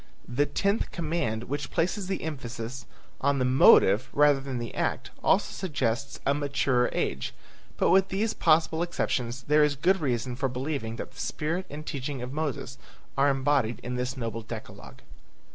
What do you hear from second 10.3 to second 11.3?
for believing that the